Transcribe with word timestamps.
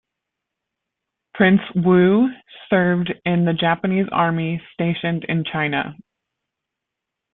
Prince 1.35 1.61
Wu 1.75 2.27
served 2.71 3.13
in 3.23 3.45
the 3.45 3.53
Japanese 3.53 4.07
Army 4.11 4.59
stationed 4.73 5.25
in 5.25 5.43
China. 5.43 5.95